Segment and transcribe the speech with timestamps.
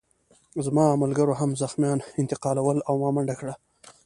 [0.65, 3.53] زما ملګرو هم زخمیان انتقالول او ما منډه کړه